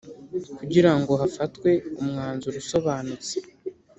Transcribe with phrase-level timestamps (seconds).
[0.57, 1.69] kugira ngo hafatwe
[2.01, 3.35] umwanzuro usobanutse